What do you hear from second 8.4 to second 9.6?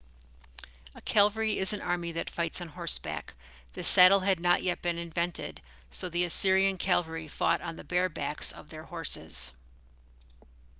of their horses